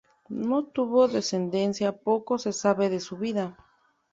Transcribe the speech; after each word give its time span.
No 0.47 0.65
tuvo 0.65 1.07
descendencia, 1.07 1.95
poco 1.95 2.39
se 2.39 2.53
sabe 2.53 2.89
de 2.89 2.99
su 2.99 3.17
vida. 3.17 3.55